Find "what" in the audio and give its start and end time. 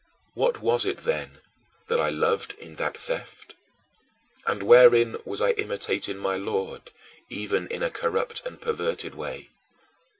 0.33-0.61